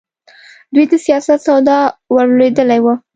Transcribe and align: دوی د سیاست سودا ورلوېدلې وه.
دوی 0.73 0.85
د 0.91 0.93
سیاست 1.05 1.39
سودا 1.45 1.79
ورلوېدلې 2.15 2.79
وه. 2.83 2.93